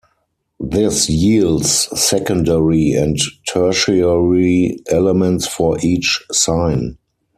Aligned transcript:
This 0.59 1.11
yields 1.11 1.69
secondary 1.93 2.93
and 2.93 3.19
tertiary 3.47 4.79
elements 4.89 5.45
for 5.45 5.77
each 5.83 6.25
sign. 6.31 6.97